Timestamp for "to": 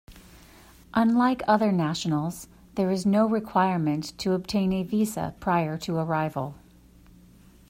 4.17-4.31, 5.77-5.95